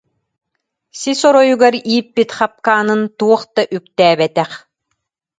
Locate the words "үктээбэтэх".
3.77-4.51